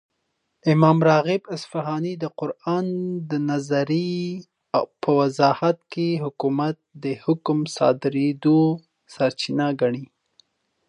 [0.73, 2.87] ،امام راغب اصفهاني دقران
[3.31, 4.11] دنظري
[5.01, 8.57] په وضاحت كې حكومت دحكم دصادريدو
[9.13, 10.05] سرچينه ګڼي